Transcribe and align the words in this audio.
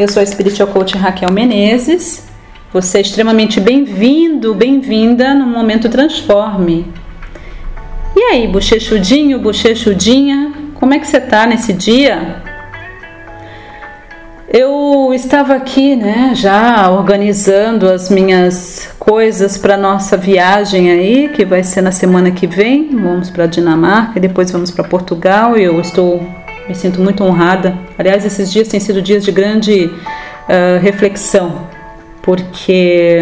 Eu 0.00 0.08
sou 0.08 0.22
a 0.22 0.24
Spiritual 0.24 0.66
Coach 0.66 0.96
Raquel 0.96 1.30
Menezes. 1.30 2.24
Você 2.72 2.96
é 2.96 3.00
extremamente 3.02 3.60
bem-vindo, 3.60 4.54
bem-vinda 4.54 5.34
no 5.34 5.46
Momento 5.46 5.90
Transforme. 5.90 6.86
E 8.16 8.20
aí, 8.32 8.48
bochechudinho, 8.48 9.38
bochechudinha, 9.38 10.54
como 10.72 10.94
é 10.94 10.98
que 10.98 11.06
você 11.06 11.20
tá 11.20 11.44
nesse 11.44 11.74
dia? 11.74 12.42
Eu 14.48 15.12
estava 15.12 15.54
aqui, 15.54 15.94
né, 15.94 16.32
já 16.34 16.90
organizando 16.90 17.86
as 17.86 18.08
minhas 18.08 18.94
coisas 18.98 19.58
para 19.58 19.76
nossa 19.76 20.16
viagem 20.16 20.90
aí, 20.90 21.28
que 21.28 21.44
vai 21.44 21.62
ser 21.62 21.82
na 21.82 21.92
semana 21.92 22.30
que 22.30 22.46
vem. 22.46 22.88
Vamos 22.96 23.28
para 23.28 23.44
Dinamarca 23.44 24.18
e 24.18 24.20
depois 24.22 24.50
vamos 24.50 24.70
para 24.70 24.82
Portugal. 24.82 25.58
Eu 25.58 25.78
estou 25.78 26.26
me 26.70 26.76
sinto 26.76 27.00
muito 27.00 27.24
honrada. 27.24 27.76
Aliás, 27.98 28.24
esses 28.24 28.50
dias 28.50 28.68
têm 28.68 28.78
sido 28.78 29.02
dias 29.02 29.24
de 29.24 29.32
grande 29.32 29.86
uh, 29.86 30.80
reflexão, 30.80 31.66
porque 32.22 33.18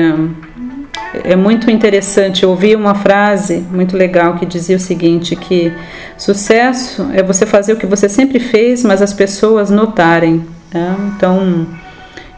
é 1.25 1.35
muito 1.35 1.71
interessante. 1.71 2.43
Eu 2.43 2.51
ouvi 2.51 2.77
uma 2.77 2.95
frase 2.95 3.65
muito 3.71 3.97
legal 3.97 4.35
que 4.35 4.45
dizia 4.45 4.77
o 4.77 4.81
seguinte: 4.81 5.35
que 5.35 5.73
sucesso 6.19 7.09
é 7.15 7.23
você 7.23 7.47
fazer 7.47 7.73
o 7.73 7.77
que 7.77 7.87
você 7.87 8.07
sempre 8.07 8.39
fez, 8.39 8.85
mas 8.85 9.01
as 9.01 9.15
pessoas 9.15 9.71
notarem. 9.71 10.45
Né? 10.73 10.95
Então 11.17 11.67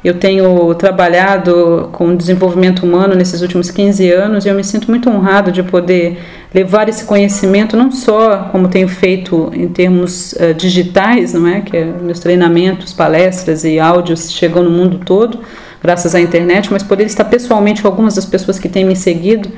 eu 0.03 0.15
tenho 0.15 0.75
trabalhado 0.75 1.91
com 1.93 2.17
desenvolvimento 2.17 2.85
humano 2.85 3.15
nesses 3.15 3.43
últimos 3.43 3.71
15 3.71 4.11
anos 4.11 4.47
e 4.47 4.49
eu 4.49 4.55
me 4.55 4.65
sinto 4.65 4.89
muito 4.91 5.11
honrado 5.11 5.53
de 5.53 5.63
poder 5.63 6.19
levar 6.55 6.89
esse 6.89 7.05
conhecimento 7.05 7.77
não 7.77 7.93
só 7.93 8.49
como 8.51 8.69
tenho 8.69 8.89
feito 8.89 9.51
em 9.55 9.69
termos 9.69 10.33
uh, 10.33 10.55
digitais, 10.55 11.35
não 11.35 11.47
é, 11.47 11.61
que 11.61 11.77
é, 11.77 11.85
meus 11.85 12.19
treinamentos, 12.19 12.95
palestras 12.95 13.63
e 13.63 13.79
áudios 13.79 14.33
chegam 14.33 14.63
no 14.63 14.71
mundo 14.71 15.01
todo 15.05 15.41
graças 15.83 16.15
à 16.15 16.21
internet, 16.21 16.71
mas 16.73 16.83
poder 16.83 17.05
estar 17.05 17.25
pessoalmente 17.25 17.83
com 17.83 17.89
algumas 17.89 18.15
das 18.15 18.27
pessoas 18.27 18.59
que 18.59 18.69
têm 18.69 18.85
me 18.85 18.97
seguido, 18.97 19.51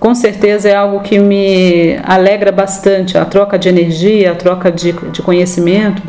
com 0.00 0.14
certeza 0.14 0.68
é 0.68 0.74
algo 0.74 1.00
que 1.00 1.18
me 1.18 1.96
alegra 2.04 2.50
bastante, 2.50 3.18
a 3.18 3.24
troca 3.24 3.58
de 3.58 3.68
energia, 3.68 4.32
a 4.32 4.34
troca 4.34 4.70
de, 4.70 4.92
de 4.92 5.22
conhecimento 5.22 6.02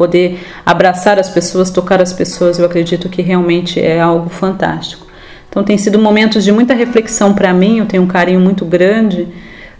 poder 0.00 0.40
abraçar 0.64 1.18
as 1.18 1.28
pessoas, 1.28 1.68
tocar 1.68 2.00
as 2.00 2.10
pessoas, 2.10 2.58
eu 2.58 2.64
acredito 2.64 3.06
que 3.10 3.20
realmente 3.20 3.78
é 3.78 4.00
algo 4.00 4.30
fantástico. 4.30 5.06
Então, 5.46 5.62
tem 5.62 5.76
sido 5.76 5.98
momentos 5.98 6.42
de 6.42 6.50
muita 6.50 6.72
reflexão 6.72 7.34
para 7.34 7.52
mim, 7.52 7.80
eu 7.80 7.84
tenho 7.84 8.02
um 8.02 8.06
carinho 8.06 8.40
muito 8.40 8.64
grande 8.64 9.28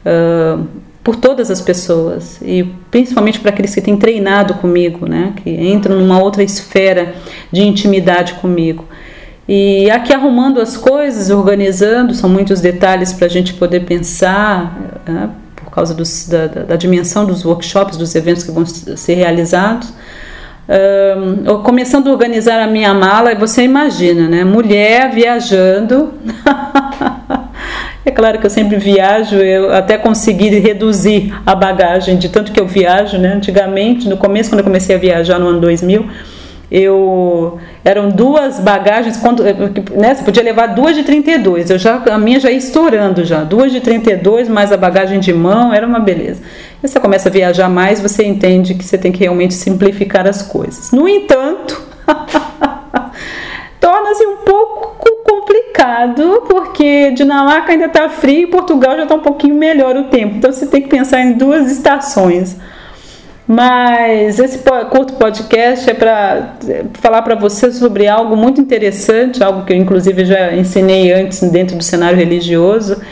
uh, 0.05 0.63
por 1.03 1.17
todas 1.17 1.51
as 1.51 1.63
pessoas 1.63 2.39
e 2.43 2.65
principalmente 2.91 3.41
para 3.41 3.49
aqueles 3.49 3.75
que 3.75 3.81
têm 3.81 3.97
treinado 3.97 4.53
comigo, 4.55 5.09
né, 5.09 5.33
que 5.43 5.49
entram 5.49 5.99
numa 5.99 6.23
outra 6.23 6.43
esfera 6.43 7.15
de 7.51 7.63
intimidade 7.63 8.35
comigo. 8.35 8.85
E 9.49 9.91
aqui 9.91 10.13
arrumando 10.13 10.61
as 10.61 10.77
coisas, 10.77 11.31
organizando, 11.31 12.13
são 12.15 12.29
muitos 12.29 12.61
detalhes 12.61 13.11
para 13.15 13.25
a 13.25 13.31
gente 13.31 13.55
poder 13.55 13.87
pensar, 13.87 15.01
né, 15.09 15.31
por 15.71 15.77
causa 15.77 15.95
dos, 15.95 16.29
da, 16.29 16.47
da, 16.49 16.77
dimensão 16.77 17.25
dos 17.25 17.45
workshops, 17.45 17.97
dos 17.97 18.13
eventos 18.17 18.43
que 18.43 18.51
vão 18.51 18.67
ser 18.67 19.15
realizados. 19.15 19.93
Um, 20.69 21.63
começando 21.63 22.09
a 22.09 22.13
organizar 22.13 22.61
a 22.61 22.67
minha 22.67 22.93
mala, 22.93 23.35
você 23.37 23.63
imagina, 23.63 24.29
né? 24.29 24.45
Mulher 24.45 25.13
viajando. 25.13 26.13
é 28.05 28.11
claro 28.11 28.39
que 28.39 28.47
eu 28.47 28.51
sempre 28.51 28.79
viajo, 28.79 29.37
eu 29.37 29.73
até 29.73 29.97
consegui 29.97 30.49
reduzir 30.59 31.33
a 31.47 31.55
bagagem 31.55 32.19
de 32.19 32.29
tanto 32.29 32.51
que 32.51 32.61
eu 32.61 32.67
viajo, 32.67 33.17
né? 33.17 33.33
Antigamente, 33.35 34.09
no 34.09 34.17
começo, 34.17 34.51
quando 34.51 34.61
eu 34.61 34.65
comecei 34.65 34.97
a 34.97 34.99
viajar 34.99 35.39
no 35.39 35.47
ano 35.49 35.61
2000, 35.61 36.05
eu 36.71 37.59
eram 37.85 38.11
duas 38.11 38.61
bagagens 38.61 39.17
quando 39.17 39.43
né, 39.43 40.15
você 40.15 40.23
podia 40.23 40.43
levar 40.43 40.69
duas 40.69 40.95
de 40.95 41.03
32 41.03 41.71
eu 41.71 41.79
já 41.79 41.97
a 41.97 42.19
minha 42.19 42.39
já 42.39 42.51
ia 42.51 42.59
estourando 42.59 43.25
já. 43.25 43.43
Duas 43.43 43.73
de 43.73 43.81
32 43.81 44.49
mais 44.49 44.71
a 44.71 44.77
bagagem 44.77 45.19
de 45.19 45.33
mão 45.33 45.75
era 45.75 45.87
uma 45.87 45.99
beleza. 45.99 46.43
E 46.83 46.87
você 46.87 47.01
começa 47.01 47.29
a 47.29 47.33
viajar 47.33 47.69
mais 47.69 48.01
você 48.01 48.25
entende 48.25 48.75
que 48.75 48.85
você 48.85 48.97
tem 48.97 49.11
que 49.11 49.19
realmente 49.19 49.55
simplificar 49.55 50.29
as 50.29 50.43
coisas. 50.43 50.93
No 50.93 51.09
entanto 51.09 51.83
torna-se 53.81 54.25
um 54.25 54.37
pouco 54.37 55.25
complicado 55.25 56.45
porque 56.49 57.11
Dinamarca 57.11 57.73
ainda 57.73 57.87
está 57.87 58.09
frio 58.09 58.43
e 58.43 58.47
Portugal 58.47 58.97
já 58.97 59.03
está 59.03 59.17
um 59.17 59.21
pouquinho 59.21 59.57
melhor 59.57 59.97
o 59.97 60.05
tempo. 60.05 60.37
Então 60.37 60.53
você 60.53 60.67
tem 60.67 60.83
que 60.83 60.89
pensar 60.89 61.21
em 61.21 61.33
duas 61.33 61.69
estações 61.71 62.57
mas 63.53 64.39
esse 64.39 64.61
curto 64.91 65.15
podcast 65.15 65.91
é 65.91 65.93
para 65.93 66.55
falar 66.95 67.21
para 67.23 67.35
você 67.35 67.73
sobre 67.73 68.07
algo 68.07 68.37
muito 68.37 68.61
interessante, 68.61 69.43
algo 69.43 69.65
que 69.65 69.73
eu 69.73 69.77
inclusive 69.77 70.25
já 70.25 70.55
ensinei 70.55 71.13
antes 71.13 71.41
dentro 71.51 71.77
do 71.77 71.83
cenário 71.83 72.17
religioso, 72.17 73.03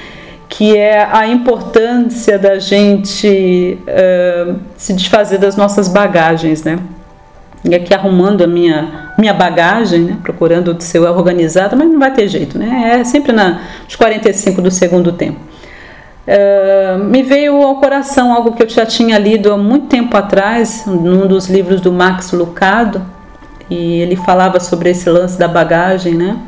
que 0.49 0.77
é 0.77 1.09
a 1.11 1.27
importância 1.27 2.39
da 2.39 2.57
gente 2.61 3.81
uh, 3.83 4.55
se 4.77 4.93
desfazer 4.93 5.39
das 5.39 5.57
nossas 5.57 5.89
bagagens, 5.89 6.63
né? 6.63 6.79
E 7.65 7.75
aqui 7.75 7.93
arrumando 7.93 8.45
a 8.45 8.47
minha, 8.47 9.11
minha 9.19 9.35
bagagem, 9.35 10.03
né? 10.03 10.19
procurando 10.23 10.81
ser 10.81 11.01
organizada, 11.01 11.75
mas 11.75 11.89
não 11.89 11.99
vai 11.99 12.15
ter 12.15 12.29
jeito, 12.29 12.57
né? 12.57 13.01
É 13.01 13.03
sempre 13.03 13.33
na, 13.33 13.63
nos 13.83 13.97
45 13.97 14.63
do 14.63 14.71
segundo 14.71 15.11
tempo. 15.11 15.48
Me 17.09 17.23
veio 17.23 17.63
ao 17.63 17.77
coração 17.77 18.35
algo 18.35 18.53
que 18.53 18.63
eu 18.63 18.69
já 18.69 18.85
tinha 18.85 19.19
lido 19.19 19.53
há 19.53 19.57
muito 19.57 19.87
tempo 19.87 20.17
atrás, 20.17 20.85
num 20.87 21.27
dos 21.27 21.49
livros 21.49 21.81
do 21.81 21.91
Max 21.91 22.33
Lucado, 22.33 23.03
e 23.71 24.01
ele 24.01 24.17
falava 24.17 24.61
sobre 24.61 24.91
esse 24.91 25.09
lance 25.09 25.39
da 25.39 25.49
bagagem, 25.49 26.15
né? 26.15 26.39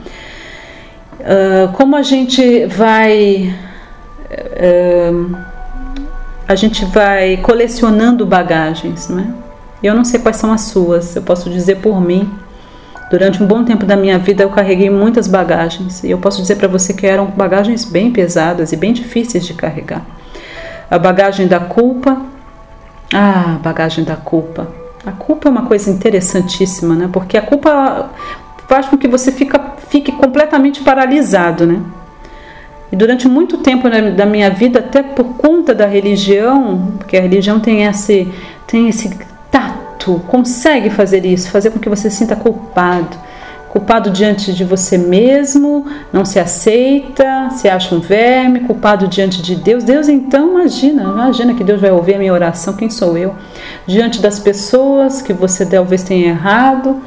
Uh, 1.20 1.72
como 1.72 1.96
a 1.96 2.02
gente 2.02 2.66
vai. 2.66 3.54
Uh, 4.30 5.36
a 6.48 6.54
gente 6.54 6.84
vai 6.86 7.36
colecionando 7.36 8.26
bagagens, 8.26 9.08
não 9.08 9.20
é? 9.20 9.26
Eu 9.82 9.94
não 9.94 10.04
sei 10.04 10.18
quais 10.20 10.36
são 10.36 10.52
as 10.52 10.62
suas, 10.62 11.14
eu 11.14 11.22
posso 11.22 11.48
dizer 11.48 11.76
por 11.76 12.00
mim 12.00 12.30
Durante 13.10 13.42
um 13.42 13.46
bom 13.46 13.64
tempo 13.64 13.84
da 13.84 13.96
minha 13.96 14.18
vida 14.18 14.44
eu 14.44 14.50
carreguei 14.50 14.88
muitas 14.88 15.26
bagagens 15.26 16.04
e 16.04 16.10
eu 16.12 16.18
posso 16.18 16.40
dizer 16.40 16.54
para 16.54 16.68
você 16.68 16.94
que 16.94 17.04
eram 17.04 17.26
bagagens 17.26 17.84
bem 17.84 18.12
pesadas 18.12 18.70
e 18.70 18.76
bem 18.76 18.92
difíceis 18.92 19.44
de 19.44 19.52
carregar. 19.52 20.02
A 20.88 20.96
bagagem 20.96 21.48
da 21.48 21.58
culpa, 21.58 22.22
ah, 23.12 23.58
bagagem 23.60 24.04
da 24.04 24.14
culpa. 24.14 24.68
A 25.04 25.10
culpa 25.10 25.48
é 25.48 25.50
uma 25.50 25.66
coisa 25.66 25.90
interessantíssima, 25.90 26.94
né? 26.94 27.10
Porque 27.12 27.36
a 27.36 27.42
culpa 27.42 28.10
faz 28.68 28.86
com 28.86 28.96
que 28.96 29.08
você 29.08 29.32
fica, 29.32 29.60
fique 29.88 30.12
completamente 30.12 30.80
paralisado, 30.80 31.66
né? 31.66 31.80
E 32.92 32.96
durante 32.96 33.26
muito 33.26 33.58
tempo 33.58 33.88
da 33.88 34.26
minha 34.26 34.50
vida, 34.50 34.78
até 34.78 35.02
por 35.02 35.36
conta 35.36 35.74
da 35.74 35.86
religião, 35.86 36.92
porque 36.98 37.16
a 37.16 37.20
religião 37.20 37.58
tem 37.58 37.84
esse, 37.84 38.32
tem 38.66 38.88
esse 38.88 39.10
consegue 40.26 40.90
fazer 40.90 41.24
isso, 41.24 41.50
fazer 41.50 41.70
com 41.70 41.78
que 41.78 41.88
você 41.88 42.08
se 42.10 42.16
sinta 42.16 42.36
culpado. 42.36 43.16
Culpado 43.70 44.10
diante 44.10 44.52
de 44.52 44.64
você 44.64 44.98
mesmo, 44.98 45.86
não 46.12 46.24
se 46.24 46.40
aceita, 46.40 47.50
se 47.50 47.68
acha 47.68 47.94
um 47.94 48.00
verme, 48.00 48.60
culpado 48.60 49.06
diante 49.06 49.40
de 49.40 49.54
Deus. 49.54 49.84
Deus, 49.84 50.08
então, 50.08 50.50
imagina, 50.50 51.04
imagina 51.04 51.54
que 51.54 51.62
Deus 51.62 51.80
vai 51.80 51.92
ouvir 51.92 52.16
a 52.16 52.18
minha 52.18 52.32
oração, 52.32 52.74
quem 52.74 52.90
sou 52.90 53.16
eu? 53.16 53.32
Diante 53.86 54.20
das 54.20 54.40
pessoas 54.40 55.22
que 55.22 55.32
você 55.32 55.64
talvez 55.64 56.02
tenha 56.02 56.30
errado. 56.30 57.00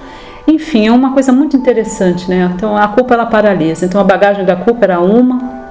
Enfim, 0.47 0.87
é 0.87 0.91
uma 0.91 1.11
coisa 1.11 1.33
muito 1.33 1.57
interessante, 1.57 2.29
né? 2.29 2.49
Então, 2.55 2.77
a 2.77 2.87
culpa 2.87 3.13
ela 3.13 3.25
paralisa. 3.25 3.85
Então, 3.85 3.99
a 3.99 4.03
bagagem 4.05 4.45
da 4.45 4.55
culpa 4.55 4.85
era 4.85 5.01
uma, 5.01 5.62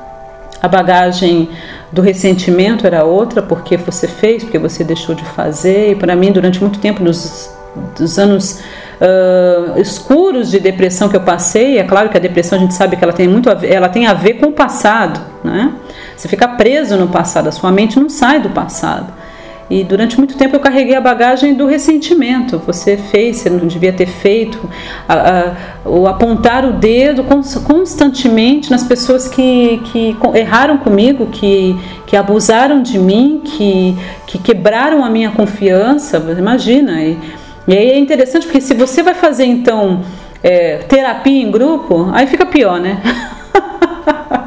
a 0.62 0.68
bagagem 0.68 1.48
do 1.90 2.00
ressentimento 2.00 2.86
era 2.86 3.04
outra, 3.04 3.42
porque 3.42 3.76
você 3.76 4.06
fez, 4.06 4.44
porque 4.44 4.58
você 4.58 4.84
deixou 4.84 5.14
de 5.14 5.24
fazer. 5.24 5.90
E 5.90 5.94
para 5.96 6.14
mim, 6.14 6.30
durante 6.30 6.60
muito 6.60 6.78
tempo, 6.78 7.02
nos 7.02 7.50
dos 7.96 8.18
anos 8.18 8.60
uh, 9.00 9.80
escuros 9.80 10.50
de 10.50 10.60
depressão 10.60 11.08
que 11.08 11.16
eu 11.16 11.20
passei, 11.20 11.78
é 11.78 11.84
claro 11.84 12.08
que 12.08 12.16
a 12.16 12.20
depressão 12.20 12.58
a 12.58 12.60
gente 12.60 12.74
sabe 12.74 12.96
que 12.96 13.04
ela 13.04 13.12
tem 13.12 13.26
muito 13.26 13.48
a 13.50 13.54
ver, 13.54 13.72
ela 13.72 13.88
tem 13.88 14.06
a 14.06 14.12
ver 14.12 14.34
com 14.34 14.46
o 14.46 14.52
passado, 14.52 15.20
né? 15.42 15.72
Você 16.16 16.28
fica 16.28 16.46
preso 16.46 16.96
no 16.96 17.08
passado, 17.08 17.48
a 17.48 17.52
sua 17.52 17.72
mente 17.72 17.98
não 17.98 18.08
sai 18.08 18.40
do 18.40 18.50
passado. 18.50 19.12
E 19.70 19.82
durante 19.84 20.18
muito 20.18 20.36
tempo 20.36 20.56
eu 20.56 20.60
carreguei 20.60 20.94
a 20.94 21.00
bagagem 21.00 21.54
do 21.54 21.66
ressentimento. 21.66 22.60
Você 22.66 22.96
fez, 22.96 23.38
você 23.38 23.50
não 23.50 23.66
devia 23.66 23.92
ter 23.92 24.06
feito. 24.06 24.68
A, 25.08 25.14
a, 25.14 25.88
o 25.88 26.06
apontar 26.06 26.64
o 26.64 26.72
dedo 26.72 27.24
constantemente 27.64 28.70
nas 28.70 28.84
pessoas 28.84 29.28
que, 29.28 29.80
que 29.84 30.16
erraram 30.34 30.78
comigo, 30.78 31.26
que, 31.26 31.78
que 32.06 32.16
abusaram 32.16 32.82
de 32.82 32.98
mim, 32.98 33.40
que, 33.44 33.96
que 34.26 34.38
quebraram 34.38 35.04
a 35.04 35.10
minha 35.10 35.30
confiança. 35.30 36.18
Imagina. 36.38 37.02
E, 37.02 37.18
e 37.66 37.76
aí 37.76 37.90
é 37.90 37.98
interessante 37.98 38.46
porque 38.46 38.60
se 38.60 38.74
você 38.74 39.02
vai 39.02 39.14
fazer 39.14 39.44
então 39.44 40.02
é, 40.42 40.78
terapia 40.88 41.40
em 41.40 41.50
grupo, 41.50 42.10
aí 42.12 42.26
fica 42.26 42.44
pior, 42.44 42.80
né? 42.80 43.00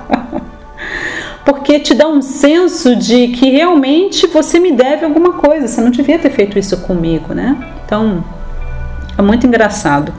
porque 1.46 1.80
te 1.80 1.94
dá 1.94 2.08
um 2.08 2.22
senso 2.22 2.96
de 2.96 3.28
que 3.30 3.52
realmente 3.52 4.26
você 4.28 4.60
me 4.60 4.72
deve 4.72 5.06
alguma 5.06 5.34
coisa, 5.34 5.68
você 5.68 5.80
não 5.80 5.92
devia 5.92 6.18
ter 6.18 6.32
feito 6.32 6.58
isso 6.58 6.78
comigo, 6.78 7.34
né? 7.34 7.56
Então, 7.86 8.24
é 9.18 9.22
muito 9.22 9.46
engraçado. 9.46 10.12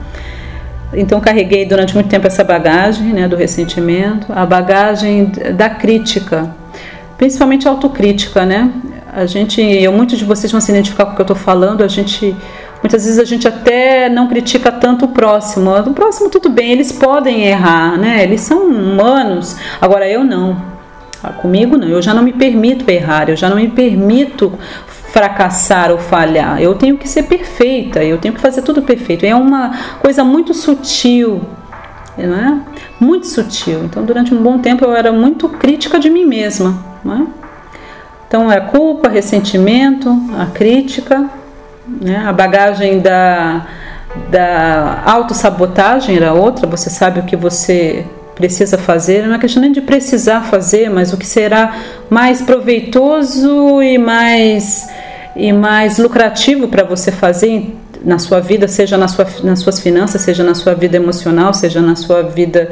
Então 0.93 1.19
carreguei 1.19 1.65
durante 1.65 1.93
muito 1.93 2.07
tempo 2.07 2.25
essa 2.27 2.45
bagagem, 2.45 3.07
né, 3.07 3.27
do 3.27 3.35
ressentimento, 3.35 4.31
a 4.31 4.45
bagagem 4.45 5.31
da 5.53 5.69
crítica, 5.69 6.49
principalmente 7.17 7.67
autocrítica, 7.67 8.45
né? 8.45 8.71
A 9.13 9.25
gente, 9.25 9.61
eu 9.61 9.91
muitos 9.91 10.17
de 10.17 10.23
vocês 10.23 10.49
vão 10.49 10.61
se 10.61 10.71
identificar 10.71 11.05
com 11.05 11.11
o 11.11 11.15
que 11.15 11.21
eu 11.21 11.25
estou 11.25 11.35
falando. 11.35 11.83
A 11.83 11.87
gente 11.87 12.35
Muitas 12.81 13.05
vezes 13.05 13.17
a 13.17 13.25
gente 13.25 13.47
até 13.47 14.07
não 14.07 14.27
critica 14.27 14.71
tanto 14.71 15.05
o 15.05 15.07
próximo. 15.07 15.75
O 15.75 15.93
próximo, 15.93 16.29
tudo 16.29 16.47
bem, 16.47 16.71
eles 16.71 16.91
podem 16.91 17.45
errar, 17.45 17.97
né? 17.97 18.23
Eles 18.23 18.41
são 18.41 18.67
humanos. 18.67 19.57
Agora 19.81 20.07
eu 20.07 20.23
não. 20.23 20.76
Ah, 21.23 21.31
comigo 21.31 21.77
não. 21.77 21.87
Eu 21.87 22.01
já 22.01 22.13
não 22.13 22.23
me 22.23 22.33
permito 22.33 22.89
errar. 22.89 23.29
Eu 23.29 23.35
já 23.35 23.49
não 23.49 23.57
me 23.57 23.67
permito 23.67 24.53
fracassar 25.11 25.91
ou 25.91 25.97
falhar. 25.97 26.61
Eu 26.61 26.75
tenho 26.75 26.97
que 26.97 27.07
ser 27.07 27.23
perfeita. 27.23 28.03
Eu 28.03 28.17
tenho 28.17 28.33
que 28.33 28.41
fazer 28.41 28.61
tudo 28.61 28.81
perfeito. 28.81 29.25
É 29.25 29.35
uma 29.35 29.71
coisa 29.99 30.23
muito 30.23 30.53
sutil. 30.53 31.41
Não 32.17 32.35
é? 32.35 32.59
Muito 32.99 33.27
sutil. 33.27 33.83
Então, 33.83 34.03
durante 34.03 34.33
um 34.33 34.41
bom 34.41 34.59
tempo 34.59 34.83
eu 34.83 34.93
era 34.93 35.11
muito 35.11 35.47
crítica 35.49 35.99
de 35.99 36.09
mim 36.09 36.25
mesma. 36.25 36.83
É? 37.05 37.27
Então, 38.27 38.51
é 38.51 38.59
culpa, 38.59 39.07
ressentimento, 39.07 40.09
a 40.37 40.47
crítica 40.47 41.29
né? 41.87 42.23
A 42.25 42.33
bagagem 42.33 42.99
da, 42.99 43.65
da 44.29 45.03
autossabotagem 45.05 46.17
era 46.17 46.33
outra, 46.33 46.67
você 46.67 46.89
sabe 46.89 47.21
o 47.21 47.23
que 47.23 47.35
você 47.35 48.05
precisa 48.37 48.77
fazer, 48.77 49.27
não 49.27 49.35
é 49.35 49.39
questão 49.39 49.61
nem 49.61 49.71
de 49.71 49.81
precisar 49.81 50.43
fazer, 50.43 50.89
mas 50.89 51.11
o 51.11 51.17
que 51.17 51.25
será 51.25 51.75
mais 52.09 52.41
proveitoso 52.41 53.81
e 53.81 53.97
mais, 53.97 54.87
e 55.35 55.51
mais 55.51 55.97
lucrativo 55.97 56.67
para 56.67 56.83
você 56.83 57.11
fazer 57.11 57.75
na 58.05 58.19
sua 58.19 58.39
vida, 58.39 58.67
seja 58.67 58.95
na 58.95 59.07
sua, 59.07 59.25
nas 59.43 59.59
suas 59.59 59.79
finanças, 59.79 60.21
seja 60.21 60.43
na 60.43 60.53
sua 60.53 60.75
vida 60.75 60.95
emocional, 60.95 61.51
seja 61.53 61.81
na 61.81 61.95
sua 61.95 62.21
vida 62.21 62.71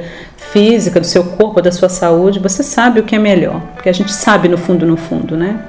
física, 0.54 1.00
do 1.00 1.06
seu 1.08 1.24
corpo, 1.24 1.62
da 1.62 1.72
sua 1.72 1.90
saúde, 1.90 2.40
você 2.40 2.62
sabe 2.62 3.00
o 3.00 3.04
que 3.04 3.16
é 3.16 3.20
melhor, 3.20 3.60
porque 3.74 3.90
a 3.90 3.94
gente 3.94 4.14
sabe 4.14 4.48
no 4.48 4.58
fundo, 4.58 4.86
no 4.86 4.96
fundo, 4.96 5.36
né? 5.36 5.60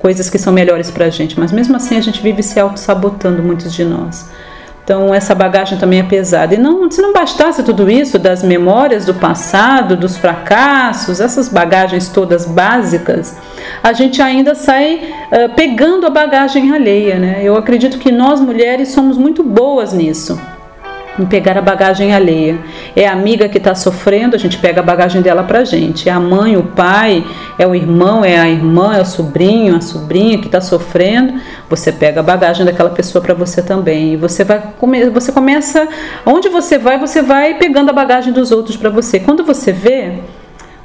coisas 0.00 0.30
que 0.30 0.38
são 0.38 0.52
melhores 0.52 0.90
para 0.90 1.04
a 1.04 1.10
gente, 1.10 1.38
mas 1.38 1.52
mesmo 1.52 1.76
assim 1.76 1.96
a 1.96 2.00
gente 2.00 2.22
vive 2.22 2.42
se 2.42 2.58
auto-sabotando, 2.58 3.42
muitos 3.42 3.72
de 3.72 3.84
nós. 3.84 4.26
Então 4.82 5.14
essa 5.14 5.34
bagagem 5.34 5.78
também 5.78 6.00
é 6.00 6.02
pesada. 6.02 6.54
E 6.54 6.58
não, 6.58 6.90
se 6.90 7.00
não 7.00 7.12
bastasse 7.12 7.62
tudo 7.62 7.90
isso 7.90 8.18
das 8.18 8.42
memórias 8.42 9.04
do 9.04 9.14
passado, 9.14 9.96
dos 9.96 10.16
fracassos, 10.16 11.20
essas 11.20 11.48
bagagens 11.48 12.08
todas 12.08 12.46
básicas, 12.46 13.36
a 13.82 13.92
gente 13.92 14.20
ainda 14.20 14.54
sai 14.54 15.12
uh, 15.30 15.54
pegando 15.54 16.06
a 16.06 16.10
bagagem 16.10 16.72
alheia. 16.72 17.18
Né? 17.18 17.40
Eu 17.42 17.56
acredito 17.56 17.98
que 17.98 18.10
nós 18.10 18.40
mulheres 18.40 18.88
somos 18.88 19.16
muito 19.16 19.42
boas 19.42 19.92
nisso 19.92 20.40
em 21.20 21.26
pegar 21.26 21.58
a 21.58 21.62
bagagem 21.62 22.14
alheia. 22.14 22.58
É 22.96 23.06
a 23.06 23.12
amiga 23.12 23.48
que 23.48 23.58
está 23.58 23.74
sofrendo, 23.74 24.34
a 24.34 24.38
gente 24.38 24.58
pega 24.58 24.80
a 24.80 24.82
bagagem 24.82 25.20
dela 25.20 25.42
para 25.42 25.64
gente. 25.64 26.08
É 26.08 26.12
a 26.12 26.18
mãe, 26.18 26.56
o 26.56 26.62
pai, 26.62 27.24
é 27.58 27.66
o 27.66 27.74
irmão, 27.74 28.24
é 28.24 28.38
a 28.38 28.48
irmã, 28.48 28.96
é 28.96 29.00
o 29.00 29.04
sobrinho, 29.04 29.76
a 29.76 29.80
sobrinha 29.80 30.38
que 30.38 30.46
está 30.46 30.60
sofrendo. 30.60 31.34
Você 31.68 31.92
pega 31.92 32.20
a 32.20 32.22
bagagem 32.22 32.64
daquela 32.64 32.90
pessoa 32.90 33.22
para 33.22 33.34
você 33.34 33.62
também. 33.62 34.14
E 34.14 34.16
você 34.16 34.44
vai, 34.44 34.62
você 35.12 35.30
começa, 35.30 35.86
onde 36.24 36.48
você 36.48 36.78
vai, 36.78 36.98
você 36.98 37.20
vai 37.20 37.54
pegando 37.54 37.90
a 37.90 37.92
bagagem 37.92 38.32
dos 38.32 38.50
outros 38.50 38.76
para 38.76 38.90
você. 38.90 39.20
Quando 39.20 39.44
você 39.44 39.72
vê, 39.72 40.14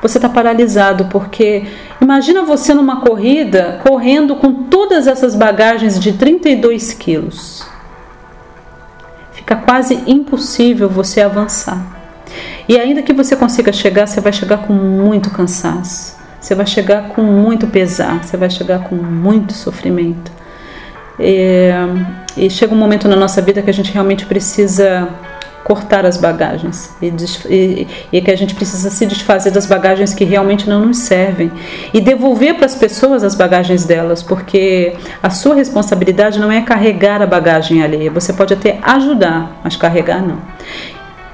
você 0.01 0.17
está 0.17 0.27
paralisado, 0.27 1.05
porque 1.05 1.63
imagina 2.01 2.43
você 2.43 2.73
numa 2.73 3.01
corrida 3.01 3.79
correndo 3.87 4.35
com 4.35 4.51
todas 4.65 5.07
essas 5.07 5.33
bagagens 5.33 5.99
de 5.99 6.13
32 6.13 6.93
quilos 6.93 7.74
fica 9.45 9.55
quase 9.55 9.93
impossível 10.07 10.89
você 10.89 11.21
avançar. 11.21 11.79
E 12.67 12.79
ainda 12.79 13.03
que 13.03 13.13
você 13.13 13.35
consiga 13.35 13.71
chegar, 13.71 14.07
você 14.07 14.19
vai 14.19 14.33
chegar 14.33 14.57
com 14.57 14.73
muito 14.73 15.29
cansaço, 15.29 16.17
você 16.41 16.55
vai 16.55 16.65
chegar 16.65 17.09
com 17.09 17.21
muito 17.21 17.67
pesar, 17.67 18.23
você 18.23 18.35
vai 18.35 18.49
chegar 18.49 18.79
com 18.79 18.95
muito 18.95 19.53
sofrimento. 19.53 20.31
E, 21.19 21.69
e 22.35 22.49
chega 22.49 22.73
um 22.73 22.77
momento 22.77 23.07
na 23.07 23.15
nossa 23.15 23.39
vida 23.39 23.61
que 23.61 23.69
a 23.69 23.73
gente 23.73 23.91
realmente 23.93 24.25
precisa 24.25 25.07
cortar 25.65 26.05
as 26.05 26.15
bagagens 26.15 26.91
e, 27.01 27.11
e, 27.49 27.87
e, 28.13 28.21
que 28.21 28.29
a 28.29 28.37
gente 28.37 28.53
precisa 28.53 28.91
se 28.91 29.03
desfazer 29.07 29.49
das 29.49 29.65
bagagens 29.65 30.13
que 30.13 30.23
realmente 30.23 30.69
não 30.69 30.85
nos 30.85 30.99
servem 30.99 31.51
e 31.91 31.99
devolver 31.99 32.53
para 32.53 32.67
as 32.67 32.75
pessoas 32.75 33.23
as 33.23 33.33
bagagens 33.33 33.83
delas, 33.83 34.21
porque 34.21 34.95
a 35.23 35.31
sua 35.31 35.55
responsabilidade 35.55 36.39
não 36.39 36.51
é 36.51 36.61
carregar 36.61 37.19
a 37.19 37.25
bagagem 37.25 37.81
alheia, 37.81 38.11
você 38.11 38.31
pode 38.31 38.53
até 38.53 38.77
ajudar, 38.83 39.59
mas 39.63 39.75
carregar 39.75 40.21
não. 40.21 40.37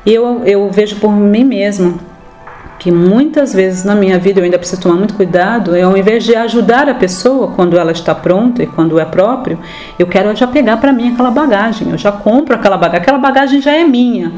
Eu, 0.06 0.46
eu 0.46 0.72
vejo 0.72 0.96
por 0.96 1.12
mim 1.12 1.44
mesma 1.44 1.96
que 2.82 2.92
muitas 2.92 3.54
vezes 3.54 3.84
na 3.84 3.94
minha 3.94 4.18
vida 4.18 4.40
eu 4.40 4.44
ainda 4.44 4.58
preciso 4.58 4.82
tomar 4.82 4.96
muito 4.96 5.14
cuidado, 5.14 5.76
é 5.76 5.84
ao 5.84 5.96
invés 5.96 6.24
de 6.24 6.36
ajudar 6.36 6.90
a 6.90 6.96
pessoa 6.96 7.52
quando 7.56 7.78
ela 7.78 7.92
está 7.92 8.16
pronta 8.16 8.64
e 8.64 8.66
quando 8.66 9.00
é 9.00 9.06
próprio, 9.06 9.60
eu 10.00 10.08
quero 10.08 10.36
já 10.36 10.48
pegar 10.48 10.78
para 10.78 10.92
mim 10.92 11.14
aquela 11.14 11.30
bagagem, 11.30 11.92
eu 11.92 11.98
já 12.00 12.12
compro 12.12 12.56
aquela 12.56 12.78
bagagem, 12.78 13.04
aquela 13.04 13.20
bagagem 13.20 13.62
já 13.62 13.72
é 13.72 13.84
minha. 13.84 14.32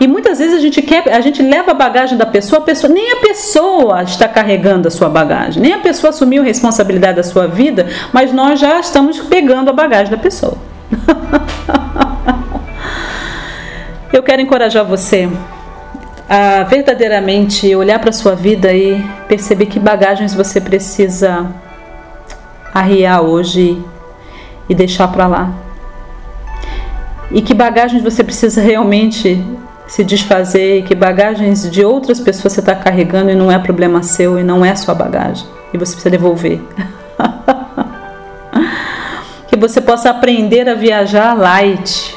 E 0.00 0.08
muitas 0.08 0.40
vezes 0.40 0.56
a 0.56 0.60
gente 0.60 0.82
quer, 0.82 1.08
a 1.08 1.20
gente 1.20 1.40
leva 1.40 1.70
a 1.70 1.74
bagagem 1.74 2.18
da 2.18 2.26
pessoa, 2.26 2.60
a 2.60 2.64
pessoa, 2.64 2.92
nem 2.92 3.12
a 3.12 3.16
pessoa 3.18 4.02
está 4.02 4.26
carregando 4.26 4.88
a 4.88 4.90
sua 4.90 5.08
bagagem, 5.08 5.62
nem 5.62 5.72
a 5.72 5.78
pessoa 5.78 6.10
assumiu 6.10 6.42
a 6.42 6.44
responsabilidade 6.44 7.18
da 7.18 7.22
sua 7.22 7.46
vida, 7.46 7.86
mas 8.12 8.32
nós 8.32 8.58
já 8.58 8.80
estamos 8.80 9.20
pegando 9.20 9.70
a 9.70 9.72
bagagem 9.72 10.10
da 10.10 10.18
pessoa. 10.18 10.58
eu 14.12 14.20
quero 14.20 14.42
encorajar 14.42 14.84
você 14.84 15.28
a 16.28 16.64
verdadeiramente 16.64 17.74
olhar 17.74 17.98
para 17.98 18.12
sua 18.12 18.34
vida 18.34 18.72
e 18.72 19.02
perceber 19.26 19.66
que 19.66 19.80
bagagens 19.80 20.34
você 20.34 20.60
precisa 20.60 21.46
arriar 22.74 23.22
hoje 23.22 23.82
e 24.68 24.74
deixar 24.74 25.08
para 25.08 25.26
lá. 25.26 25.50
E 27.30 27.40
que 27.40 27.54
bagagens 27.54 28.02
você 28.02 28.22
precisa 28.22 28.60
realmente 28.60 29.42
se 29.86 30.04
desfazer 30.04 30.80
e 30.80 30.82
que 30.82 30.94
bagagens 30.94 31.70
de 31.70 31.82
outras 31.82 32.20
pessoas 32.20 32.52
você 32.52 32.60
está 32.60 32.74
carregando 32.74 33.30
e 33.30 33.34
não 33.34 33.50
é 33.50 33.58
problema 33.58 34.02
seu 34.02 34.38
e 34.38 34.44
não 34.44 34.62
é 34.62 34.76
sua 34.76 34.94
bagagem 34.94 35.46
e 35.72 35.78
você 35.78 35.92
precisa 35.92 36.10
devolver. 36.10 36.60
que 39.48 39.56
você 39.56 39.80
possa 39.80 40.10
aprender 40.10 40.68
a 40.68 40.74
viajar 40.74 41.32
light. 41.32 42.14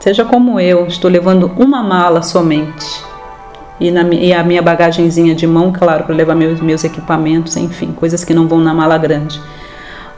Seja 0.00 0.22
como 0.22 0.60
eu, 0.60 0.86
estou 0.86 1.10
levando 1.10 1.50
uma 1.56 1.82
mala 1.82 2.22
somente 2.22 3.11
e, 3.80 3.90
na, 3.90 4.02
e 4.14 4.32
a 4.32 4.42
minha 4.42 4.62
bagagenzinha 4.62 5.34
de 5.34 5.46
mão, 5.46 5.72
claro, 5.72 6.04
para 6.04 6.14
levar 6.14 6.34
meus, 6.34 6.60
meus 6.60 6.84
equipamentos, 6.84 7.56
enfim, 7.56 7.92
coisas 7.92 8.24
que 8.24 8.34
não 8.34 8.46
vão 8.46 8.60
na 8.60 8.72
mala 8.72 8.96
grande. 8.98 9.40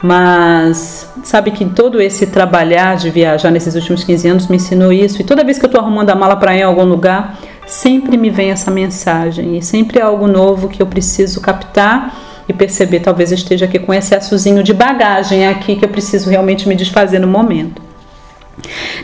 Mas 0.01 1.09
sabe 1.23 1.51
que 1.51 1.65
todo 1.65 2.01
esse 2.01 2.27
trabalhar 2.27 2.95
de 2.95 3.09
viajar 3.09 3.49
nesses 3.49 3.75
últimos 3.75 4.03
15 4.03 4.27
anos 4.27 4.47
me 4.47 4.57
ensinou 4.57 4.91
isso. 4.91 5.21
E 5.21 5.25
toda 5.25 5.43
vez 5.43 5.57
que 5.57 5.65
eu 5.65 5.67
estou 5.67 5.81
arrumando 5.81 6.09
a 6.11 6.15
mala 6.15 6.35
para 6.35 6.55
ir 6.55 6.59
em 6.59 6.63
algum 6.63 6.83
lugar, 6.83 7.39
sempre 7.65 8.17
me 8.17 8.29
vem 8.29 8.51
essa 8.51 8.69
mensagem. 8.69 9.57
E 9.57 9.63
sempre 9.63 9.99
é 9.99 10.03
algo 10.03 10.27
novo 10.27 10.67
que 10.67 10.81
eu 10.81 10.85
preciso 10.85 11.41
captar 11.41 12.15
e 12.47 12.53
perceber. 12.53 12.99
Talvez 12.99 13.31
esteja 13.31 13.65
aqui 13.65 13.79
com 13.79 13.93
excessozinho 13.93 14.61
de 14.61 14.73
bagagem 14.73 15.47
aqui 15.47 15.75
que 15.75 15.85
eu 15.85 15.89
preciso 15.89 16.29
realmente 16.29 16.67
me 16.67 16.75
desfazer 16.75 17.19
no 17.19 17.27
momento. 17.27 17.84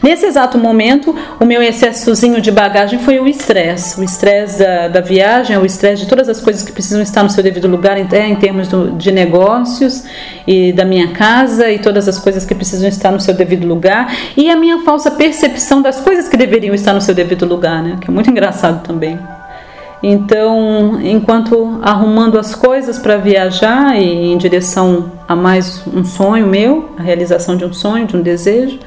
Nesse 0.02 0.26
exato 0.26 0.58
momento, 0.58 1.16
o 1.40 1.46
meu 1.46 1.62
excessozinho 1.62 2.42
de 2.42 2.50
bagagem 2.52 3.00
foi 3.00 3.20
o 3.20 3.28
estresse. 3.28 4.00
O 4.00 4.04
estresse 4.04 4.60
da, 4.60 4.88
da 4.88 5.02
viagem, 5.02 5.58
o 5.58 5.66
estresse 5.66 6.04
de 6.04 6.10
todas 6.10 6.30
as 6.30 6.40
coisas 6.40 6.64
que 6.64 6.72
precisam 6.72 7.02
estar 7.02 7.22
no 7.22 7.30
seu 7.30 7.44
devido 7.44 7.68
lugar, 7.68 8.00
até 8.00 8.28
em 8.28 8.36
termos 8.36 8.68
do, 8.68 8.92
de 8.92 9.12
negócios 9.12 10.04
e 10.48 10.72
da 10.74 10.86
minha 10.86 11.10
casa 11.10 11.70
e 11.70 11.80
todas 11.80 12.08
as 12.08 12.18
coisas 12.18 12.46
que 12.46 12.56
precisam 12.56 12.88
estar 12.88 13.12
no 13.12 13.20
seu 13.20 13.34
devido 13.34 13.68
lugar. 13.68 14.16
E 14.36 14.50
a 14.50 14.56
minha 14.56 14.80
falsa 14.80 15.12
percepção 15.12 15.82
das 15.82 16.00
coisas 16.00 16.28
que 16.28 16.38
deveriam 16.38 16.74
estar 16.74 16.94
no 16.94 17.02
seu 17.02 17.14
devido 17.14 17.46
lugar, 17.46 17.84
né? 17.84 17.98
que 18.00 18.10
é 18.10 18.14
muito 18.14 18.30
engraçado 18.30 18.84
também. 18.84 19.20
Então, 20.02 21.00
enquanto 21.04 21.80
arrumando 21.84 22.40
as 22.40 22.56
coisas 22.56 22.98
para 22.98 23.18
viajar 23.18 24.02
e 24.02 24.32
em 24.32 24.38
direção 24.38 25.12
a 25.28 25.36
mais 25.36 25.84
um 25.86 26.04
sonho 26.04 26.48
meu, 26.48 26.90
a 26.98 27.04
realização 27.04 27.56
de 27.56 27.64
um 27.64 27.72
sonho, 27.72 28.08
de 28.08 28.18
um 28.18 28.22
desejo, 28.22 28.80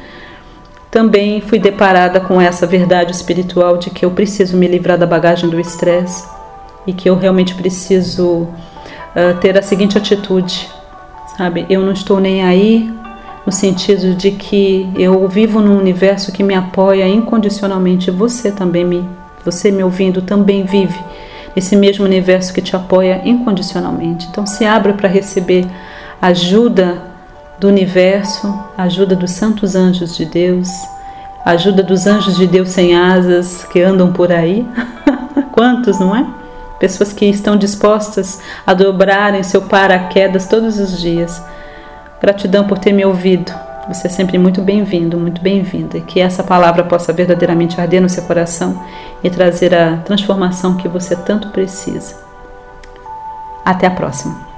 também 0.95 1.41
fui 1.41 1.59
deparada 1.59 2.21
com 2.21 2.41
essa 2.41 2.69
verdade 2.69 3.11
espiritual 3.11 3.79
de 3.79 3.91
que 3.91 4.05
eu 4.05 4.13
preciso 4.13 4.57
me 4.57 4.69
livrar 4.69 4.97
da 4.97 5.05
bagagem 5.05 5.51
do 5.51 5.59
estresse 5.59 6.25
e 6.87 6.93
que 6.93 7.11
eu 7.11 7.17
realmente 7.17 7.53
preciso 7.57 8.43
uh, 8.43 9.37
ter 9.41 9.59
a 9.59 9.63
seguinte 9.63 9.99
atitude, 9.99 10.71
sabe? 11.37 11.67
Eu 11.69 11.81
não 11.81 11.91
estou 11.91 12.21
nem 12.21 12.45
aí 12.45 12.89
no 13.45 13.51
sentido 13.51 14.15
de 14.15 14.31
que 14.31 14.89
eu 14.95 15.27
vivo 15.27 15.59
num 15.59 15.77
universo 15.77 16.31
que 16.31 16.45
me 16.45 16.55
apoia 16.55 17.09
incondicionalmente. 17.09 18.13
Você 18.13 18.53
também 18.53 18.85
me, 18.85 19.05
você 19.45 19.73
me 19.73 19.83
ouvindo 19.83 20.23
também 20.23 20.63
vive 20.63 21.01
nesse 21.57 21.75
mesmo 21.75 22.05
universo 22.05 22.55
que 22.55 22.63
te 22.63 22.77
apoia 22.77 23.21
incondicionalmente. 23.25 24.29
Então 24.31 24.47
se 24.47 24.65
abra 24.65 24.93
para 24.93 25.09
receber 25.09 25.67
ajuda 26.23 27.14
do 27.59 27.69
universo, 27.69 28.53
ajuda 28.77 29.15
dos 29.15 29.31
santos 29.31 29.75
anjos 29.75 30.17
de 30.17 30.25
Deus, 30.25 30.69
ajuda 31.45 31.83
dos 31.83 32.07
anjos 32.07 32.37
de 32.37 32.47
Deus 32.47 32.71
sem 32.71 32.97
asas 32.97 33.65
que 33.65 33.81
andam 33.81 34.13
por 34.13 34.33
aí. 34.33 34.67
Quantos, 35.53 35.99
não 35.99 36.15
é? 36.15 36.27
Pessoas 36.81 37.13
que 37.13 37.27
estão 37.27 37.57
dispostas 37.57 38.41
a 38.67 38.75
dobrarem 38.75 39.43
seu 39.43 39.63
paraquedas 39.63 40.47
todos 40.47 40.79
os 40.79 41.01
dias. 41.01 41.43
Gratidão 42.21 42.67
por 42.67 42.79
ter 42.79 42.93
me 42.93 43.05
ouvido. 43.05 43.53
Você 43.89 44.07
é 44.07 44.11
sempre 44.11 44.39
muito 44.39 44.63
bem-vindo, 44.63 45.19
muito 45.19 45.41
bem-vinda. 45.43 45.99
E 45.99 46.01
que 46.01 46.19
essa 46.19 46.43
palavra 46.43 46.83
possa 46.85 47.13
verdadeiramente 47.13 47.81
arder 47.81 48.01
no 48.01 48.09
seu 48.09 48.23
coração 48.25 48.83
e 49.23 49.31
trazer 49.31 49.75
a 49.75 49.99
transformação 49.99 50.77
que 50.77 50.89
você 50.89 51.15
tanto 51.15 51.49
precisa. 51.51 52.17
Até 53.65 53.87
a 53.87 53.91
próxima. 53.91 54.54